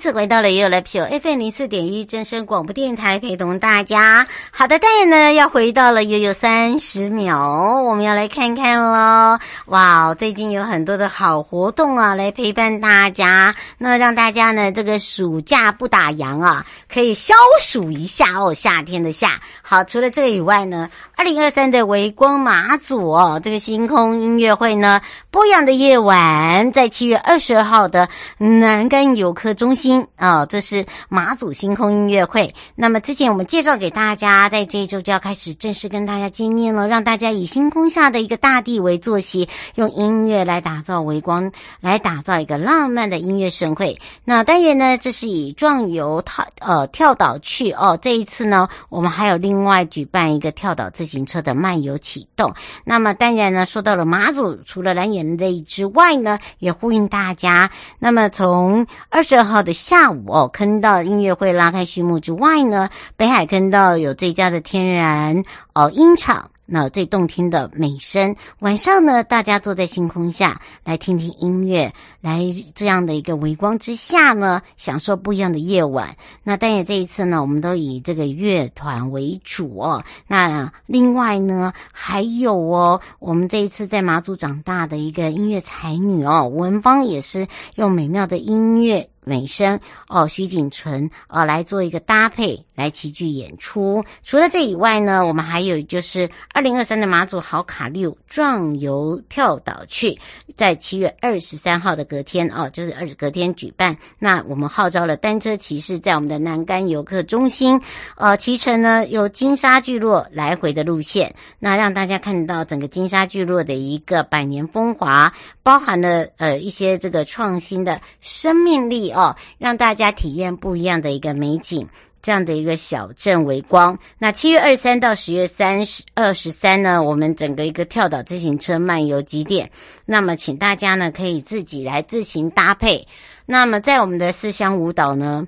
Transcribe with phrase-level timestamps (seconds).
[0.00, 4.26] 次回到了 You Live Show FM 零四点一真声广播电台，陪同大家。
[4.50, 9.38] 好的，当然呢，要回到了悠悠三十秒，我们要来看看喽。
[9.66, 18.54] 哇，最近有很多的好活动啊，来陪伴大家，那让大家呢这个暑假不打烊啊，可以消暑一下哦。
[18.54, 29.89] 夏天的夏，好，除了这个以外呢，二零二三的微光马祖哦，这个星空音乐会呢，不一样的夜晚，在七月二十二号的南竿游客中心。
[29.90, 32.54] 星啊、哦，这是马祖星空音乐会。
[32.76, 43.98] 那么之前我们介绍给大家，在这一周就要开始正式跟大家见面了，让大家以星空下的一个大地为坐席，用音乐来打造微光，来打造一个浪漫的音乐盛会。
[44.24, 47.98] 那当然呢，这是以壮游跳呃跳岛去哦。
[48.00, 52.54] 这一次呢，我们还有另外举办一个跳岛自行车的漫游启动。
[52.84, 57.68] 那么当然呢，说到了马祖，除了蓝眼泪之外呢，也呼应大家。
[57.98, 59.79] 那么从二十二号的。
[59.80, 65.42] 下午哦，坑道音乐会拉开序幕之外呢，北海坑道有最佳的天然
[65.72, 68.36] 哦音场，那最动听的美声。
[68.58, 72.40] 晚上呢，大家坐在星空下来听听音乐，来
[72.74, 76.14] 这样的一个微光之下呢，享受不一样的夜晚。
[76.44, 80.04] 那但也这一次呢，我们都以这个乐团为主哦。
[80.26, 89.08] 那另外呢，还有哦，我们这一次在马祖长大的一个音乐才女哦，文芳也是用美妙的音乐。
[89.24, 94.02] 美声哦，徐锦纯哦，来做一个搭配，来齐聚演出。
[94.22, 100.18] 除了这以外呢，我们还有就是二零二三的马祖好卡六壮游跳岛去，
[100.56, 103.94] 在七月二十三号的隔天哦，就是二隔天举办。
[104.18, 107.78] 那我们号召了单车骑士在我们的南竿游客中心，
[108.16, 115.30] 呃，骑乘呢有金沙聚落来回的路线，那让大家看到整个金沙聚落的一个百年风华，
[115.62, 119.10] 包含了呃一些这个创新的生命力。
[119.10, 121.86] 哦，哦让大家体验不一样的一个美景，
[122.22, 123.98] 这样的一个小镇微光。
[124.18, 129.70] 那七月二三到十月三十二十三呢，我们整个一个跳岛自行车漫游几点？
[130.04, 133.06] 那么，请大家呢可以自己来自行搭配。
[133.46, 135.46] 那么，在我们的四乡舞蹈呢，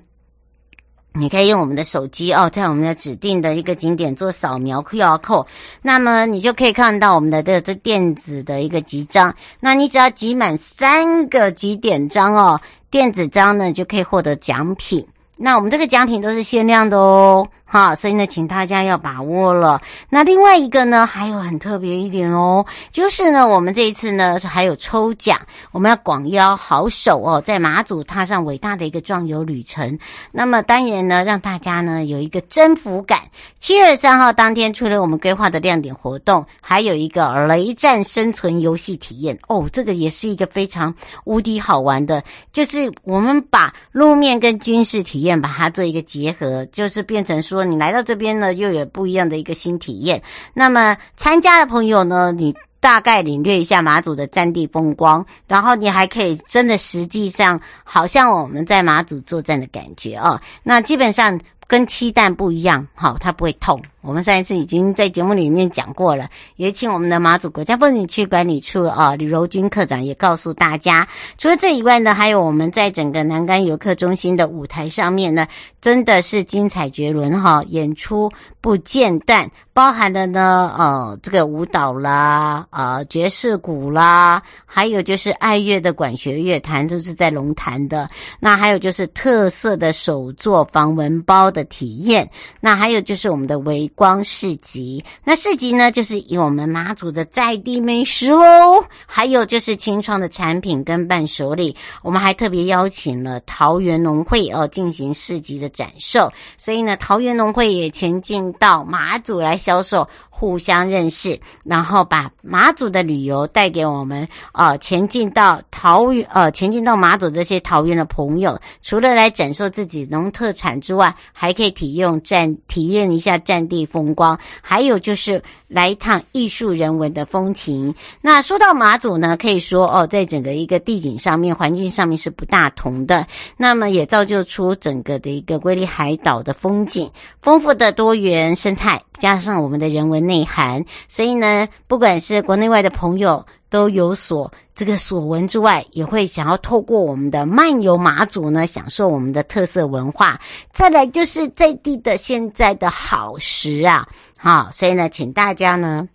[1.13, 5.45] 你可以用我们的手机哦，在我们的指定的一个景点做扫描 QR code，
[5.83, 9.33] 那么你就可以看到我们的这这电子的一个集章。
[9.59, 12.59] 那你只要集满三个集点章哦。
[12.93, 15.03] 电子章呢，就可以获得奖品。
[15.35, 17.47] 那我们这个奖品都是限量的哦。
[17.73, 19.81] 好，所以呢，请大家要把握了。
[20.07, 25.39] 那另外一个呢，还有很特别一点哦，就是呢，我们这一次呢还有抽奖，
[25.71, 29.97] 我们要广邀好手哦，在马祖踏上伟大的一个壮游旅程。
[30.31, 33.21] 那么当然呢，让大家呢有一个征服感。
[33.57, 47.62] 七月三号当天，除了我们规划的亮点活动，还有一个雷战生存游戏体验哦，这个也是一个非常无敌好玩的，就是我们把路面跟军事体验把它做一个结合，就是变成说。
[47.63, 50.21] 你来到这边呢，又有不一样的一个新体验。
[50.53, 60.39] 那么参加的朋友呢，你大概领略一下马祖的战地风光，然后你还可以真的实际上好像我们在马祖作战的感觉哦。
[60.63, 61.39] 那基本上。
[61.65, 63.81] 跟七蛋不一样，好，它不会痛。
[64.03, 71.07] 我们上一次已经在节目里面讲过了，也请我们的马祖国家风景区管理处啊李柔君课长也告诉大家，
[71.37, 75.47] 除了这以外呢，还有我们在整个南竿游客中心的舞台上面呢，
[75.81, 78.29] 真的是精彩绝伦哈，演出
[78.59, 88.09] 不间断，包含的呢呃这个舞蹈啦，呃爵士鼓啦，还有就是爱乐的管弦乐团都是在龙潭的，
[88.41, 92.29] 那还有就是特色的手作防蚊包的体验，
[92.59, 110.07] 那还有就是我们的微光市集，那市集呢，就是以我们马祖的在地美食喽，还有就是清创的产品跟伴手礼，我们还特别邀请了桃园农会哦进行市集的展售，所以呢，桃园农会也前进到马祖来销售。
[110.43, 125.41] 互相认识，然后把马祖的旅游带给我们，呃，前进到桃园，呃，前进到马祖这些桃园的朋友，除了来展示自己农特产之外，还可以体验战体验一下战地风光，还有就是。
[125.73, 127.93] 来一趟艺术人文的风情。
[128.21, 133.25] 那说到马祖呢，可以说哦，在整个一个地景上面、环境上面是不大同的。
[133.57, 137.09] 那么也造就出整个的一个瑰丽海岛的风景，
[137.41, 140.85] 丰富的多元生态，加上我们的人文内涵。
[141.07, 143.43] 所以呢，不管是国内外的朋友
[143.73, 150.39] 都有所这个所闻之外，也会想要透过我们的漫游马祖呢，享受我们的特色文化。
[150.71, 154.07] 再来就是在地的现在的好食啊。
[154.37, 156.07] 好，所以呢，请大家呢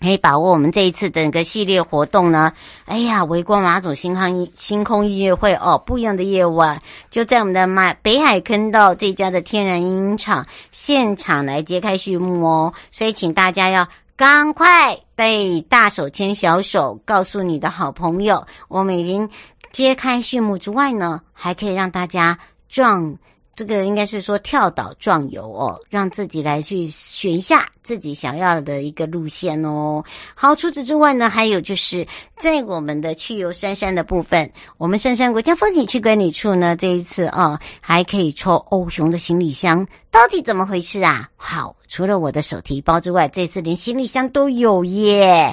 [0.00, 2.52] 可以把握我们这一次整个系列活动呢。
[2.86, 12.74] 哎呀，围光马祖星空星空音乐会哦，不一样的夜晚，就在我们的马北海坑道这家的天然音场现场来揭开序幕哦。
[12.90, 13.86] 所以，请大家要
[14.16, 19.28] 赶快对大手牵小手，告诉你的好朋友，我们已经
[19.72, 22.38] 揭开序幕之外呢，还可以让大家
[22.68, 23.16] 撞。
[23.56, 30.02] 这个应该是说跳岛撞游哦，让自己来去选一下自己想要的一个路线哦。
[30.34, 32.04] 好，除此之外呢，还有就是
[32.36, 39.86] 在我们的去游山山的部分，我们杉杉国家风景区管理处呢，这一次啊，还可以抽欧熊的行李箱。
[40.14, 41.28] 到底怎么回事啊？
[41.36, 45.52] 好，除了我的手提包之外，这次连行李箱都有耶！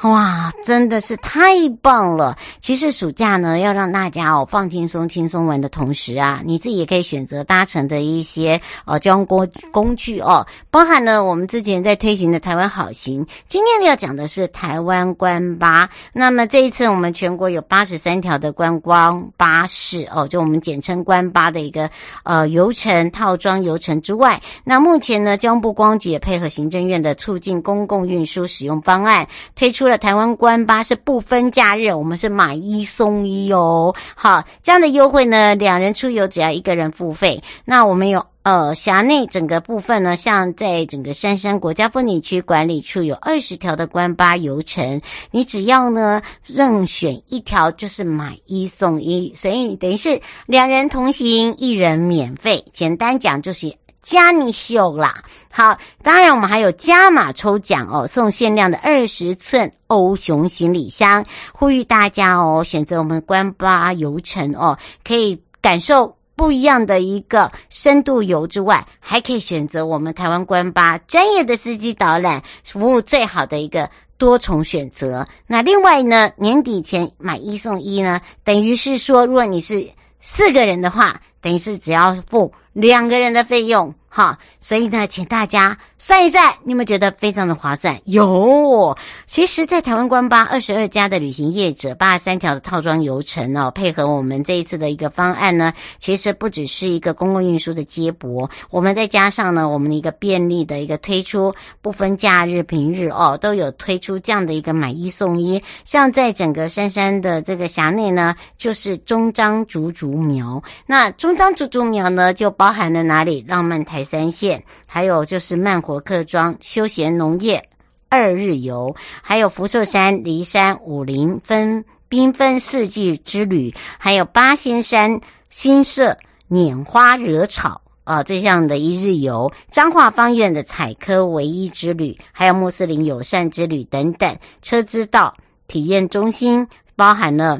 [0.00, 2.34] 哇，真的是太棒了！
[2.58, 13.26] 其实暑假呢，要让大家哦放轻松、轻松玩的同时啊，你自己也可以选择搭乘的一些呃交通工工具哦，包含了我们之前在推行的台湾好行。
[13.46, 15.86] 今天要讲的是台湾观巴。
[16.14, 21.90] 那么这一次我们全国有八十三条的观光巴士哦，就我们简称观巴的一个
[22.22, 23.97] 呃游程套装游程。
[24.00, 33.94] 之外，那目前呢，交通部光局也配合行政院的促进公共运输使用方案，推出了台湾关巴是不分假日，我们是买一送一哦。
[34.14, 37.42] 好，这样的优惠呢，两人出游只要一个人付费。
[37.64, 45.00] 那我们有呃辖内整个部分呢，像在整个杉杉国家风景区管理处有二十条的关巴游程，
[45.30, 52.64] 你只要呢任选一条就是买一送一，所以等于是两人同行，一人免费。
[52.72, 53.74] 简单讲就是。
[54.08, 55.22] 加你秀啦！
[55.52, 61.22] 好，当然我们还有加码抽奖哦，送限量的二十寸欧熊行李箱，
[61.52, 75.28] 呼吁大家哦选择我们观巴游程哦，可以感受不一样的一个深度游之外，还可以选择我们台湾观巴专业的司机导览服务，最好的一个多重选择。
[75.46, 79.86] 那另外呢，年底前买一送一呢，等于是说，如果你是
[80.22, 83.94] 四个人的话，等于是只要付两个人的费用。
[84.10, 88.00] 好，所以呢，请大家算一算，你们觉得非常的划算？
[88.06, 105.62] 有，其实，在台湾观巴二十二家的旅行业者，八十三条的套装游程哦，配合我们这一次的一个方案呢，其实不只是一个公共运输的接驳，我们再加上呢，我们的一个便利的一个推出，不分假日平日哦，都有推出这样的一个买一送一。
[105.84, 113.42] 像在整个杉杉的这个辖内呢，就是中彰竹竹苗，那中彰竹竹苗呢，就包包含了哪里？
[113.48, 113.98] 浪漫台。
[113.98, 117.66] 台三线，还有就是慢活客庄休闲农业
[118.10, 126.16] 二日游，还有福寿山、梨山、武陵分缤纷四季之旅，还有八仙山新社
[126.48, 135.34] 拈花惹草啊这样的一日游，彰化方苑的采科唯一之旅，还有穆斯林友善之旅等等，车之道
[135.66, 137.58] 体验中心包含了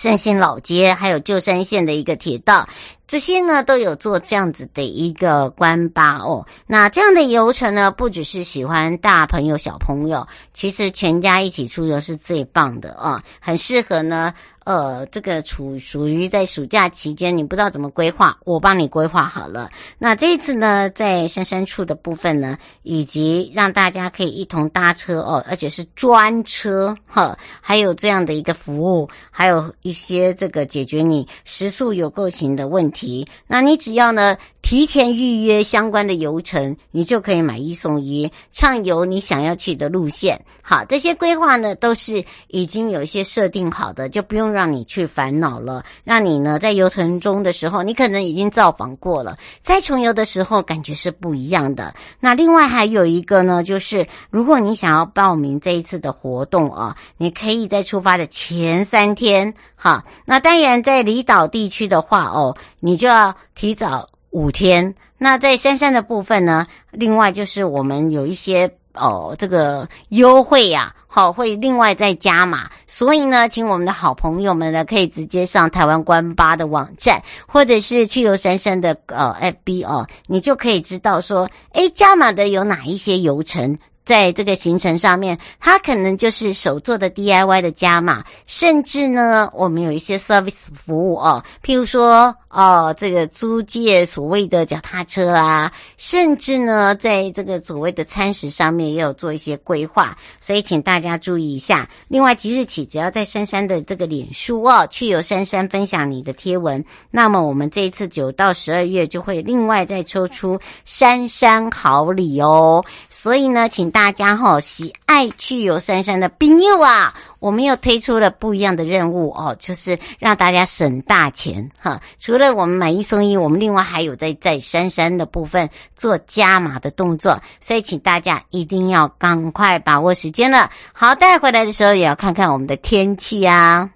[0.00, 2.66] 圣心老街，还有旧山线的一个铁道。
[3.06, 14.32] 这些呢都有做这样子的一个观巴哦，那这样的游程呢，不只是喜欢大朋友小朋友，其实全家一起出游是最棒的啊，很适合呢
[14.64, 19.70] 呃，这个处属于在暑假期间，你不知道怎么规划，我帮你规划好了。
[19.98, 33.26] 那这一次呢，在杉杉处的部分呢，以及让大家可以一同搭车哦，而且是专车哈，还有这样的一个服务，还有一些这个解决你食宿有够行的问题。
[33.46, 40.40] 那你只要呢，提前预约相关的游程，你就可以买一送一，畅游你想要去的路线。
[40.62, 45.84] 好，这些规划呢，都是已经有一些设定好的，就不用让你去烦恼了。
[46.04, 51.94] 让你呢，在游程中的时候，你可能已经造访过了，在重游的时候感觉是不一样的。
[52.20, 64.08] 那另外还有一个呢，就是如果你想要报名这一次的活动啊，你可以在出发的前三天，哈，那当然在离岛地区的话哦，你就要提早。
[64.32, 66.64] 五天，那在杉杉的部分呢？
[66.92, 72.68] 另外就是我们有一些哦，这个优惠呀，好，会另外再加码。
[72.86, 83.78] 所以呢，请我们的好朋友们呢，可以直接上台湾观巴的网站，或者是去游杉杉的呃 FB 哦，你就可以知道说，诶，加码的有哪一些游程。
[84.02, 101.88] 在这个行程上面，它可能就是手做的 DIY 的加码，甚至呢，我们有一些 service 服务哦，譬如说哦，这个租借所谓的脚踏车啊，甚至呢，在这个所谓的餐食上面也有做一些规划，所以请大家注意一下。
[102.08, 112.84] 另外，即日起，只要在珊珊的这个脸书哦，去游珊珊分享你的贴文，那么我们这一次九到十二月就会另外再抽出珊珊好礼哦。
[113.08, 122.00] 所以呢，请大家好，喜爱去游珊珊的朋友啊，我们又推出了不一样的任务哦，就是让大家省大钱哈。
[122.18, 130.70] 除了我们买一送一，我们另外还有在在杉杉的部分做加码的动作，所以请大家一定要赶快把握时间了。
[130.92, 133.90] 好，带回来的时候也要看看我们的天气啊。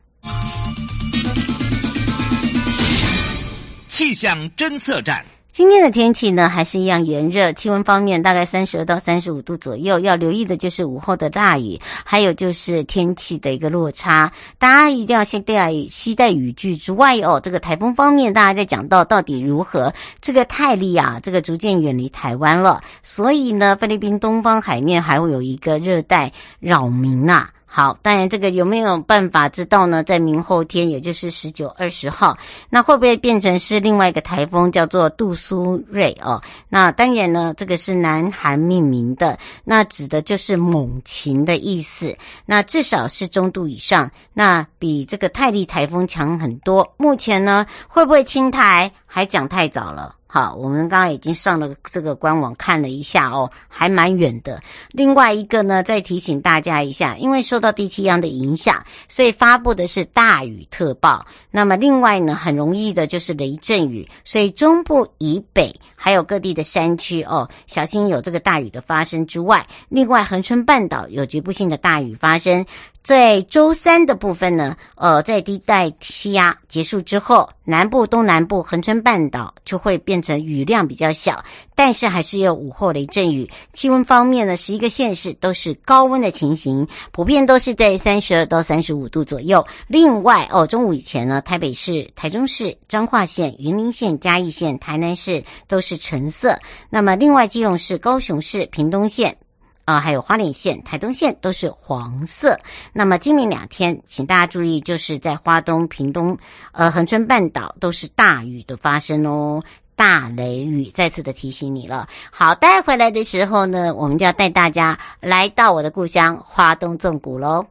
[3.89, 5.25] 气象侦测站。
[5.55, 10.01] 今天的天气呢，还是一样炎热，气温方面大概三十二到三十五度左右。
[10.01, 14.33] 要留意的就是午后的大雨，还有就是天气的一个落差。
[14.59, 17.39] 大家一定要先带携带雨具之外哦。
[17.41, 19.95] 这个台风方面，大家在讲到到底如何？
[20.21, 27.49] 这个泰利啊，这个逐渐远离台湾了，所以呢，菲律宾东方海面还会有一个热带扰民啊。
[27.77, 30.01] 好，当然这个有没有办法知道呢？
[30.05, 32.39] 在明后天，也就是十九、二十号，
[32.71, 36.41] 那会不会变成是另外一个台风，叫做杜苏芮哦？
[36.69, 42.17] 那当然呢，这个是南韩命名的，那指的就是猛禽的意思。
[42.47, 46.95] 那至少是中度以上，那比这个泰利台风强很多。
[46.97, 50.15] 目前呢，会不会侵台，还讲太早了。
[50.35, 54.61] 好，我们刚刚已经上了这个官网看了一下哦，还蛮远的。
[54.91, 61.25] 另外一个呢，再提醒大家一下，因为受到低气压的影响，所以发布的是大雨特报。
[61.53, 72.67] 那么另外呢，很容易的就是雷阵雨，所以中部以北还有各地的山区哦，小心有这个大雨的发生之外，另外恒春半岛有局部性的大雨发生。
[73.05, 81.45] 在周三的部分呢，呃，在低带气压结束之后，南部、东南部、恒春半岛就会变成雨量比较小，
[81.75, 83.47] 但是还是有午后雷阵雨。
[83.75, 89.63] 气温方面呢，十一个县市都是高温的情形，普遍都是在三十二到三十五度左右。
[89.87, 96.59] 另外，哦，中午以前呢，台北市、台中市、彰化县、云林县、嘉义县、台南市都是橙色。
[96.89, 99.37] 那么，另外基隆市、高雄市、屏东县。
[99.85, 102.59] 啊、还有花莲县、台东县都是黄色。
[102.93, 106.37] 那么今明两天，请大家注意，就是在花东、屏东、
[106.73, 109.63] 呃恒春半岛都是大雨的发生哦，
[109.95, 110.87] 大雷雨。
[110.91, 112.09] 再次的提醒你了。
[112.31, 117.67] 好，带回来的时候呢，我们就要带大家来到我的故乡花东纵谷喽。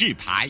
[0.00, 0.46] 示牌。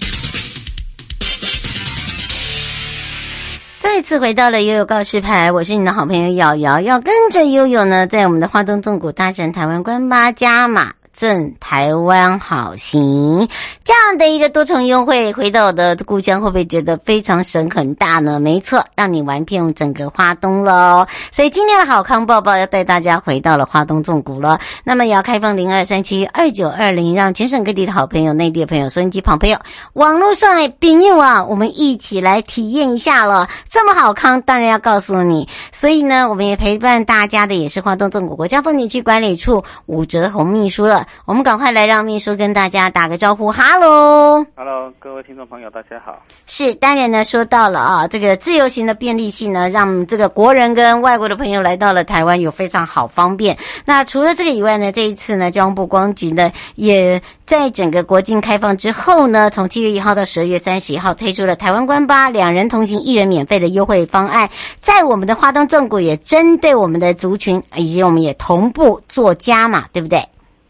[3.81, 10.93] 再次回到了悠悠告示牌，我是你的好朋友瑶瑶，要跟着悠悠呢，在我们的花东纵谷大神台湾关巴加码。
[11.19, 13.49] 赠台湾好行
[13.83, 18.39] 这样的一个多重优惠，回到我的故乡会不会觉得非常省很大呢？
[18.39, 21.05] 没错，让你玩遍整个花东喽。
[21.33, 24.61] 所以今天的好康报报要带大家回到了花东纵谷了。
[24.85, 29.59] 那么也要开放零二三七二九二零，让全省各地的好朋友、内地的朋友、收音机旁朋友、
[29.95, 33.49] 网络上的朋友啊，我们一起来体验一下了。
[33.69, 35.49] 这么好康，当然要告诉你。
[35.73, 41.08] 所以呢，我们也陪伴大家的也是花东纵谷国家风景区管理处武哲鸿秘书了。
[41.25, 46.23] 我们赶快来让秘书跟大家打个招呼，哈喽，哈喽，各位听众朋友，大家好。
[46.47, 53.57] 是，当然呢，说到了啊，这个自由行的便利性呢，让这个国人跟外国的朋友来到了台湾有非常好方便。
[53.85, 64.49] 那除了这个以外呢，这一次呢，交通部光局呢，也在整个国境开放之后呢，从七月一号到十二月三十一号推出了台湾关巴两人同行一人免费的优惠方案，
[64.81, 70.27] 在我们的花东纵谷也针对我们的族群，以及我们也同步做加码，对不对？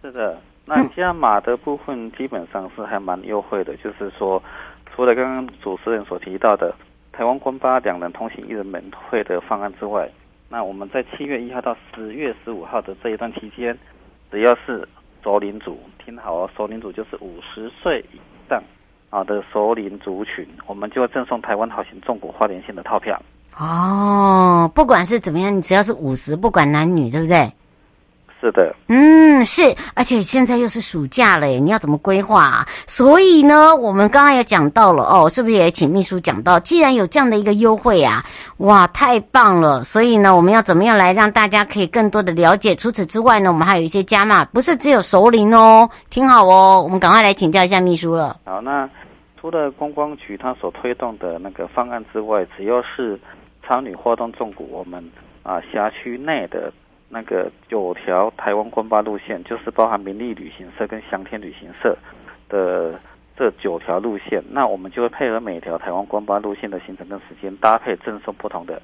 [0.08, 4.42] 是的，那加码的部分基本上是还蛮优惠的，就是说，
[4.90, 6.74] 除了刚刚主持人所提到的
[7.12, 10.08] 台湾观巴两人同行一人免费的方案之外，
[10.48, 13.76] 那我们在七月一号到十月十五号的这一段期间，
[14.30, 14.88] 只要是
[15.22, 18.62] 熟龄组，听好哦，熟龄组就是五十岁以上
[19.10, 23.20] 啊的熟龄族群，我们就会赠送台湾好行纵谷花莲线的套票。
[23.58, 27.52] 哦，不管是怎么样，你只要是五十，不管男女，对不对？
[28.40, 29.62] 是的，嗯，是，
[29.94, 32.68] 而且现在又是暑假了，你要怎么规划啊？
[32.86, 36.60] 所以呢，我们刚刚也讲到了哦，是不是也请秘书讲到？
[36.60, 38.24] 既然有这样的一个优惠啊，
[38.58, 39.82] 哇，太棒了！
[39.82, 42.76] 所以呢，我们要怎么样来让大家可以更多的了解？
[42.76, 48.36] 除此之外呢，我们还有一些加码，不是只有熟龄哦，听好哦，我们赶快来请教一下秘书了。
[48.44, 48.88] 好，那
[49.40, 53.18] 除了观光局他所推动的那个方案之外，只要是
[53.66, 55.02] 参与花东纵谷，我们
[55.42, 56.72] 啊辖区内的。
[57.08, 61.96] 那个九条台湾观巴路线，就是包含民利旅行社跟祥天旅行社
[62.48, 62.98] 的
[63.36, 68.80] 这九条路线，那我们就会配合每条台湾观巴路线的行程跟时间，搭配赠送不同的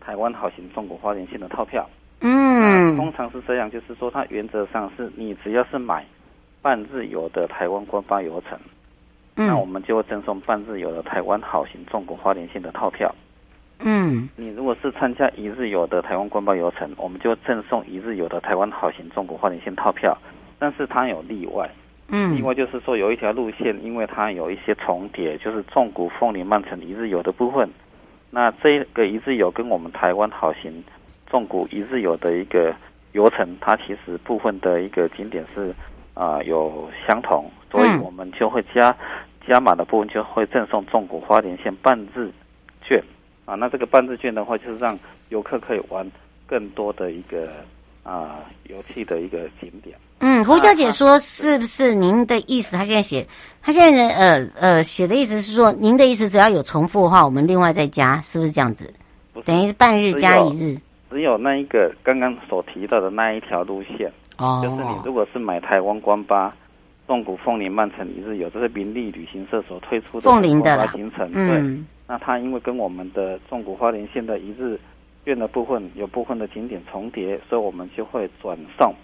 [0.00, 1.88] 台湾好行纵谷花莲线的套票。
[2.20, 6.06] 嗯，通常是这样，就是说它原则上是你只要是买
[6.62, 8.58] 半日游的台湾观巴游程，
[9.36, 13.12] 嗯，那我们就会赠送半日游的台湾好行纵谷花莲线的套票。
[13.80, 20.16] 嗯，你如果是参加一日游的台湾观光游程，我们就赠送一日游的台湾好行纵谷花莲线套票，
[20.58, 21.68] 但是它有例外。
[22.08, 27.68] 嗯，另外就是说有一条路线，因为它有一些重叠，就是纵谷凤林曼城一日游的部分。
[28.30, 30.84] 那这个一日游跟我们台湾好行
[31.26, 32.74] 纵谷一日游的一个
[33.12, 35.68] 游程，它其实部分的一个景点是
[36.14, 38.94] 啊、呃、有相同，所以我们就会加
[39.46, 42.30] 加码的部分就会赠送纵谷花莲线半日
[42.82, 43.02] 券。
[43.44, 46.08] 啊，那这个半日券的话，就是让游客可以玩
[46.46, 47.50] 更多的一个
[48.02, 49.96] 啊游戏的一个景点。
[50.20, 52.76] 嗯，胡小姐说，是不是您的意思？
[52.76, 53.26] 她现在写，
[53.60, 58.92] 她现在呢，呃呃，写的意思是说，您的意思只要有重复的话，我们另外再加，是不是这样子？
[59.44, 60.78] 等于半日加一日。
[61.10, 66.54] 只有那一个刚刚所提到的那一条路线，哦，就是你如果是买台湾观巴
[67.06, 71.58] 纵谷凤林曼城一日游，这是民利旅行社所推出的凤林的行程，对。
[71.58, 74.78] 嗯那它因为跟我们的纵谷花莲线的一日
[75.24, 78.94] 券的部分有部分的景点重叠，所以我们就会转送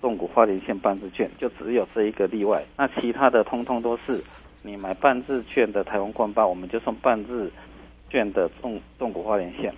[0.00, 2.60] 纵谷花莲线半日券，就只有这一个例外。
[2.76, 4.20] 那其他的通通都是
[4.64, 7.48] 你买半日券的台湾观巴，我们就送半日
[8.10, 9.72] 券的纵纵谷花莲线。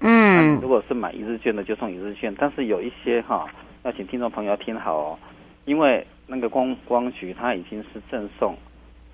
[0.00, 2.34] 嗯，如果是买一日券的，就送一日券。
[2.38, 3.46] 但是有一些哈，
[3.82, 5.18] 要请听众朋友要听好哦，
[5.64, 8.56] 因为那个观光局它已经是赠送。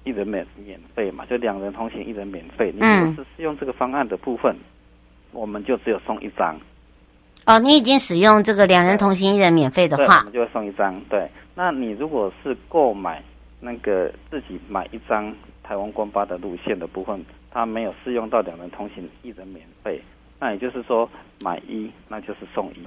[0.05, 2.75] 一人免免费嘛，就两人同行一人免费。
[2.77, 4.59] 你如果是试用这个方案的部分，嗯、
[5.31, 6.59] 我们就只有送一张。
[7.47, 10.93] 哦，你已经使用这个两人同行一人免费的话，我们就会送一张。
[11.09, 13.23] 对，那你如果是购买
[13.61, 20.03] 那个自己买一张台湾光巴的路线的部分，它没有适用到两人同行一人免费。
[20.41, 21.09] 那也就是说，
[21.45, 22.85] 买一那就是送一，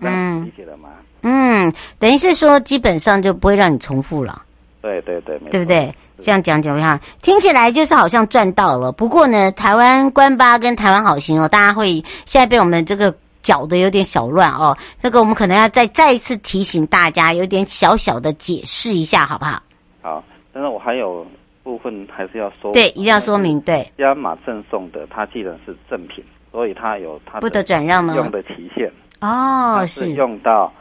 [0.00, 0.88] 这样理解了吗？
[1.22, 4.42] 嗯，等于是说，基本上就不会让你重复了。
[4.80, 5.92] 对对对，对不对？
[6.20, 8.90] 这样讲讲哈，听起来就是好像赚到了。
[8.92, 14.76] 不过呢，台湾观巴跟台湾好行哦，大家会现在被我们这个搅得有点小乱哦。
[14.98, 19.62] 这个我们可能要再再一次提醒大家，有点小小的解释一下，好不好？
[20.00, 21.26] 好，但是我还有
[21.62, 23.60] 部分还是要说，对，一定要说明。
[23.60, 28.14] 对，加码赠送的，它既然是赠品，所以它有它不得转让吗？
[28.16, 30.72] 用的期限哦，是用到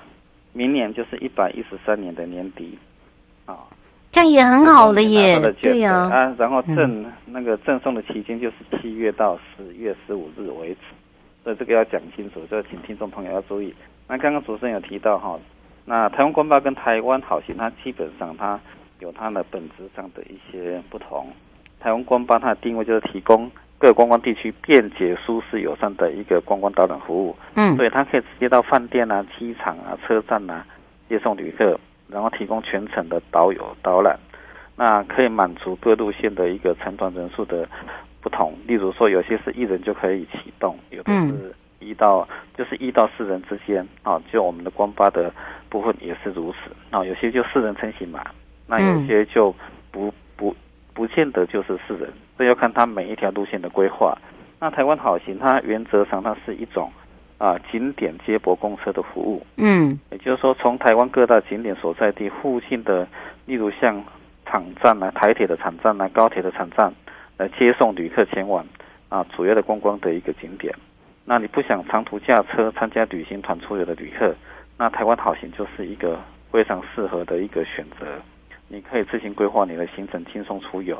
[0.54, 2.78] 明年，就是一百一十三年的年底
[3.45, 3.58] 啊。
[4.12, 5.39] 这样也很好了耶。
[5.62, 10.80] 对呀，啊，然后赠、嗯、那个赠送的期间就是七月到十月十五日为止，
[11.43, 13.73] 所以这个要讲清楚，就请听众朋友要注意。
[14.08, 15.38] 那刚刚主持人有提到哈，
[15.86, 18.60] 那台湾观巴跟台湾好行，它基本上它
[19.00, 21.28] 有它的本质上的一些不同。
[21.80, 27.36] 台湾观巴它的定位就是提供各观光地区便捷、舒适、友善的一个观光导览服务。
[27.56, 30.66] 嗯，所以它可以直接到饭店啊、机场啊、车站啊
[31.08, 34.18] 接送旅客，然后提供全程的导游导览。
[34.76, 37.68] 那可以满足各路线的一个成团人数的
[38.22, 38.58] 不同。
[38.66, 44.22] 例如说，有些是一人就可以启动，有的是一到就是一到四人之间啊。
[44.32, 45.32] 就我们的光巴的
[45.70, 47.04] 部分也是如此啊。
[47.06, 48.24] 有些就四人成行嘛，
[48.68, 49.54] 那有些就
[49.92, 50.56] 不不。
[50.98, 54.18] 不见得就是四人，这要看他每一条路线的规划。
[54.60, 56.92] 那台湾好行，它原则上它是一种
[57.38, 59.46] 啊景点接驳公车的服务。
[59.58, 63.08] 嗯，也就是说，从台湾各大景点所在地附近的，
[63.46, 64.04] 例如像
[64.48, 66.92] 场站啊、台铁的场站啊、高铁的场站，
[67.38, 68.66] 来接送旅客前往
[69.10, 70.74] 啊主要的观光的一个景点。
[71.26, 74.34] 那你不想长途驾车参加旅行团出游的旅客，
[74.80, 76.20] 那台湾好行就是一个
[76.52, 78.08] 非常适合的一个选择。
[78.69, 80.97] 你可以自行规划你的行程，轻松出游。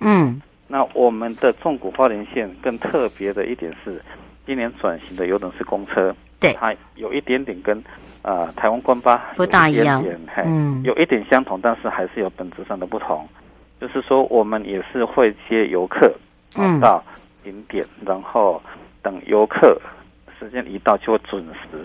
[0.00, 4.00] 嗯，那我们的纵谷花莲线更特别的一点是，
[4.46, 7.76] 今年转型的有等是公车，对，它有一点点跟
[8.22, 10.04] 啊、呃、台湾观巴不大一样，
[10.44, 13.28] 嗯，有一点相同，但是还是有本质上的不同。
[13.80, 16.12] 就是说，我们也是会接游客
[16.56, 17.02] 嗯到
[17.42, 18.62] 景点，嗯、然后
[19.02, 19.76] 等游客
[20.38, 21.84] 时间一到，就会准时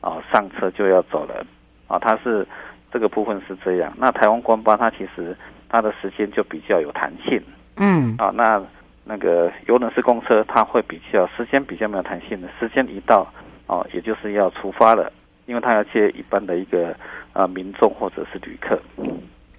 [0.00, 1.46] 啊上车就要走了
[1.86, 2.44] 啊，它是。
[2.92, 5.36] 这个部分是这样，那台湾官方它其实
[5.68, 7.40] 它的时间就比较有弹性，
[7.76, 8.62] 嗯，啊，那
[9.04, 13.26] 那个游轮式公车它会比较时间比较没有弹性的，时间一到，
[13.66, 15.10] 哦、啊，也就是要出发了，
[15.46, 16.94] 因为它要接一般的一个
[17.32, 18.78] 啊民众或者是旅客。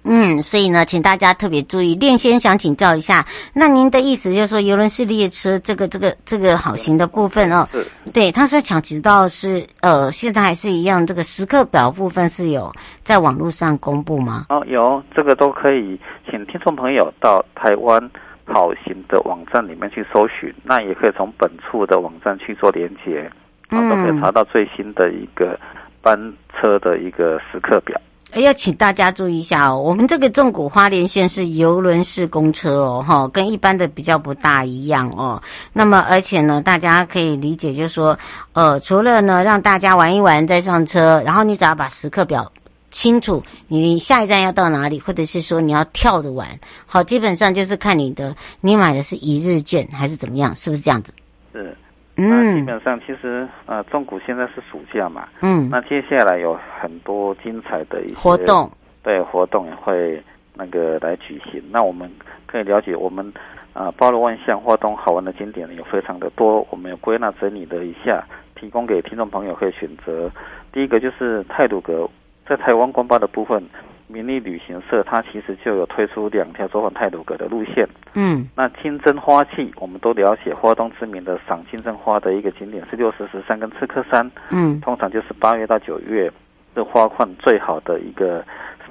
[0.04, 1.94] 嗯，所以呢，请大家特别注意。
[1.94, 7.66] 练先想请教一下，那您的意思就是说，游轮式列车这个、这个、这个好行的部分哦，
[8.12, 12.70] 对，他说想知道是呃，现在还是一样，这个时刻表部分是有
[13.02, 14.44] 在网络上公布吗？
[14.50, 15.98] 哦，有，这个都可以，
[16.30, 17.98] 请听众朋友到台湾
[18.44, 23.30] 好行的网站里面去搜寻，那也可以从本处的网站去做连接，
[23.70, 25.58] 嗯，都可以查到最新的一个
[26.02, 26.18] 班
[26.52, 27.98] 车的一个时刻表。
[28.40, 35.40] 要请大家注意一下哦，我们这个纵谷花莲线是邮轮式公车哦，哈，跟一般的比较不大一样哦。
[35.72, 38.18] 那么，而且呢，大家可以理解，就是说，
[38.52, 42.50] 呃，除了呢让大家玩一玩再上车，然后你只要把时刻表
[42.90, 46.48] 清楚，你下一站要到哪里，或者是说你要跳着玩，
[46.86, 51.12] 好，基本上就是看你的，你买的是一日券还是怎么样，是不是这样子？
[51.52, 51.76] 是。
[52.16, 58.70] 嗯，基本上其实呃，中谷现在是暑假嘛，嗯，那接下来有很多精彩的一些活动，
[59.02, 60.22] 对，活动也会
[60.54, 61.62] 那个来举行。
[61.70, 62.08] 那我们
[62.46, 63.26] 可以了解，我们
[63.72, 66.64] 啊、呃，包罗万象，活动好玩的景点有非常的多。
[66.70, 68.24] 我们有归纳整理了一下，
[68.54, 70.30] 提供给听众朋友可以选择。
[70.72, 72.08] 第一个就是泰鲁阁，
[72.46, 73.60] 在台湾观巴的部分。
[74.06, 77.88] 民利旅行社它其实就有推出两条走访泰鲁阁的路线。
[78.14, 84.30] 嗯，那清真花季，我们都了解，花东知名的赏金真花的一个景点是六十石山跟赤科山。
[84.50, 86.30] 嗯，通常就是八月到九月
[86.74, 88.44] 这花况最好的一个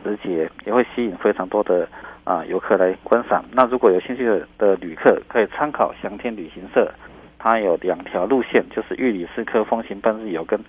[0.04, 1.88] 时节，也会吸引非常多的
[2.24, 3.46] 啊游客来观赏。
[3.52, 6.92] 那如果有兴趣的的旅客，可以参考翔天旅行社，
[7.38, 10.60] 它有两条路线，就是玉里四科风情半日游跟。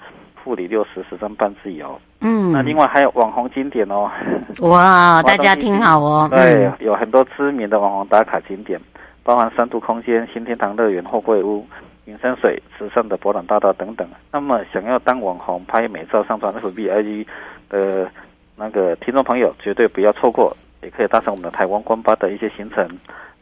[0.44, 4.10] 富里六十十张半自由，嗯，那另外还有网红景点哦，
[4.60, 8.78] 哇， 大家听好哦，对，有很多知名的网红打卡景点，
[9.22, 11.66] 包含三度空间、新天堂乐园、货柜屋、
[12.04, 14.06] 云山水、慈善的博览大道等等。
[14.30, 17.26] 那么想要当网红拍美照上传 FB IG
[17.70, 18.10] 的
[18.54, 22.86] 那个听众朋友，绝对不要错过，也可以搭乘我们的台湾观巴的一些行程。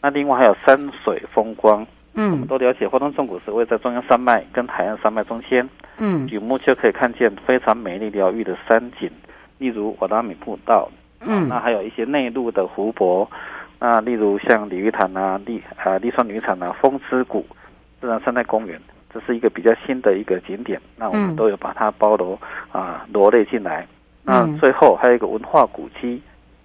[0.01, 1.85] 那另外还有山水风光。
[2.15, 5.67] 嗯，我们都了解，花东纵谷是位在中央山脉跟海岸山脉中间。
[5.97, 9.11] 嗯，举目就可以看见非常美丽疗愈的山景，
[9.57, 10.91] 例如瓦拉米步道。
[11.21, 13.27] 嗯，那还有一些内陆的湖泊，
[13.79, 17.47] 那例如像鲤鱼潭啊、立啊立川渔场啊、风之谷
[17.99, 18.79] 自然生态公园，
[19.13, 20.79] 这是一个比较新的一个景点。
[20.97, 22.39] 那我们都有把它包罗
[22.73, 23.87] 啊罗列进来。
[24.23, 26.21] 那最后还有一个文化古迹，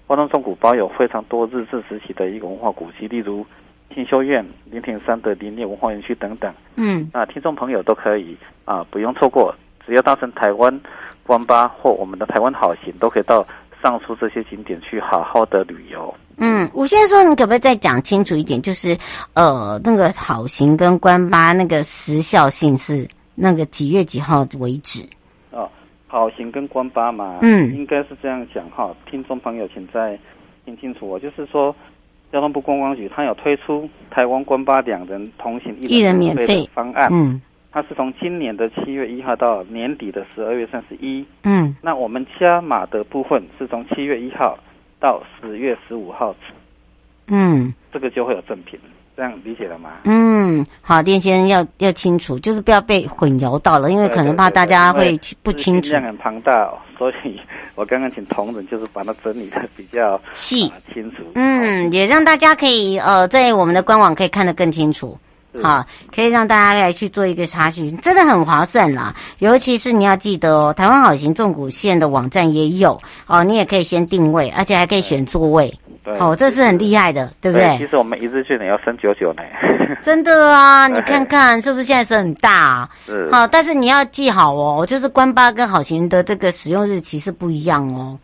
[0.07, 3.45] 花东纵谷包有非常多日治时期的一个文化古迹，例如。
[3.93, 9.53] 庆修院、林田山的林业文化园区等等，嗯，那听众朋友都可以啊，不用错过，
[9.85, 10.79] 只要搭乘台湾
[11.23, 13.45] 观巴或我们的台湾好行，都可以到
[13.81, 16.13] 上述这些景点去好好的旅游。
[16.37, 18.61] 嗯，我现在说，你可不可以再讲清楚一点？
[18.61, 18.95] 就是
[19.33, 25.03] 呃，那个好行跟观巴那个时效性是那个几月几号为止？
[25.51, 25.67] 哦，
[26.07, 28.95] 好行跟观巴嘛，嗯，应该是这样讲哈。
[29.09, 30.19] 听众朋友，请再。
[30.65, 31.73] 听清楚我，就是说，
[32.31, 37.09] 交通部观光局它有推出台湾观巴两人同行一人免费的方案。
[37.11, 41.25] 嗯，它是从今年的七月一号到年底的十二月三十一。
[41.43, 44.57] 嗯，那我们加码的部分是从七月一号
[44.99, 46.35] 到十月十五号。
[47.27, 48.79] 嗯，这个就会有赠品。
[49.17, 49.89] 这样理解了吗？
[50.03, 55.89] 嗯，好，店先生要要清楚，就是不要被混淆到了，因为可能怕大家会不清楚。
[55.89, 57.41] 量很庞大，哦，所以
[57.73, 61.23] 我刚刚请同仁就是把它整理的比较细、呃、清楚。
[61.33, 65.17] 嗯，也让大家可以呃在我们的官网可以看得更清楚。
[65.61, 69.13] 好，可以让大家来去做一个查询，真的很划算啦。
[69.39, 75.73] 尤其是你要记得哦，台湾好行纵谷线的网站也有哦，你也可以先定位，而且还可以选座位。
[76.19, 77.77] 哦，这是很厉害的，对不对？
[77.77, 79.43] 其实我们一日券也要三九九呢。
[80.01, 82.89] 真的啊， 你看看是不是现在是很大啊？
[83.05, 83.29] 是。
[83.29, 88.17] 好，但是你要记好哦，就是关巴跟好行的这个使用日期是不一样哦。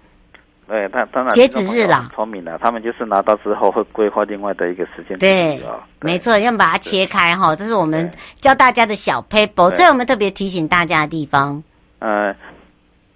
[0.73, 2.09] 对，他当然截止日了。
[2.15, 5.15] 聪明了，他们就是拿到之后会规划另外的一个时间。
[5.19, 5.61] 对，
[6.01, 11.61] 没错，要把它切开哈，这是我们教大家的小 paper，这是我们特别提醒大家的地方。
[11.99, 12.33] 呃。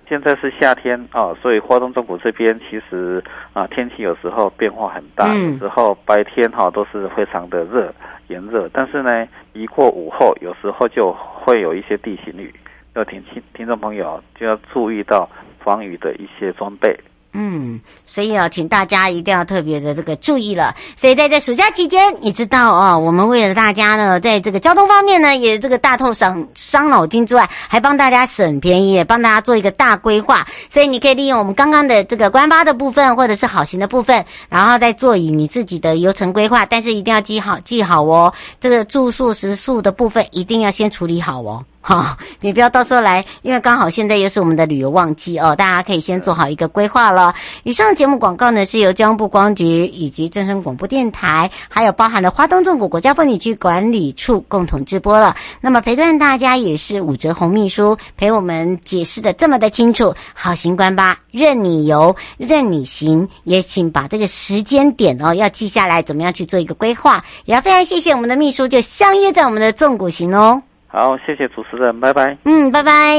[0.09, 7.93] 现在是夏天啊，所以花东中谷这边其实啊天气有时候变化很大，嗯、有时候白天哈、啊、都是非常的热
[8.29, 12.55] 炎热，但是呢一过午后，有时候就会有一些地形雨，
[12.93, 16.97] 要听听听众朋友就要注意到防雨的一些装备。
[17.33, 20.73] 嗯，所以啊，请大家一定要特别的这个注意了。
[20.95, 30.47] 所以在这暑假期间，你知道哦，我们为了大家呢，在这个交通方面呢，也这个大透伤伤脑筋之外，还帮大家省便宜，也帮大家做一个大规划。
[30.69, 36.65] 所以你可以利用我们刚刚的这个观巴的部分，或者是好行的部分，然后再做以你自己的游程规划。
[36.65, 41.63] 但是一定要记好记好哦，这个住宿食宿的部分一定要先处理好哦。
[41.87, 47.33] 好、你不要到时候来，因为刚好现在又是我们的旅游旺季哦，大家可以先做好一个规划了。
[47.63, 55.33] 以上节目广告呢是由交通部光局以及正声广播电台，还有包含了花东纵谷国家风景区管理处共同直播了。
[55.61, 60.13] 那么陪伴大家也是武哲红秘书陪我们解释的这么的清楚。
[60.33, 67.23] 好行官吧，任你游，任你行，也请把这个时间点哦要记下来，怎么样去做一个规划。
[67.45, 70.61] 也要非常谢谢我们的秘书，就相约在我们的纵谷行哦。
[70.89, 72.37] 好，谢谢主持人，拜拜。
[72.45, 73.17] 嗯，拜拜。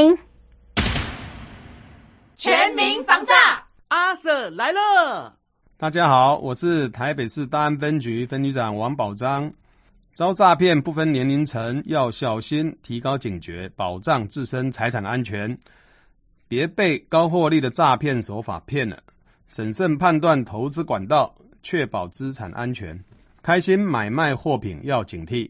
[2.35, 3.35] 全民防诈，
[3.89, 5.35] 阿 Sir 来了。
[5.77, 9.51] 大家好，我是台北市大安分局分局长王宝章。
[10.13, 15.55] 遭诈骗不分年龄层，要小心，提高警觉，保障自身财产安全，
[16.47, 18.97] 别被高获利的诈骗手法骗了。
[19.47, 22.99] 审慎判断投资管道，确保资产安全。
[23.43, 25.49] 开心买卖货品要警惕。